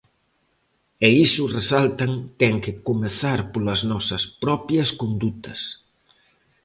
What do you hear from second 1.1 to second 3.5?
iso, resaltan, ten que "comezar